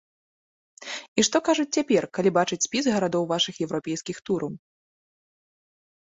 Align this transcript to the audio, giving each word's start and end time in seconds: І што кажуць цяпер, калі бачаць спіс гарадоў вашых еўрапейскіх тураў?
І 1.19 1.25
што 1.27 1.37
кажуць 1.49 1.65
цяпер, 1.79 2.03
калі 2.17 2.29
бачаць 2.37 2.59
спіс 2.67 2.83
гарадоў 2.93 3.23
вашых 3.33 3.55
еўрапейскіх 3.65 4.17
тураў? 4.31 4.57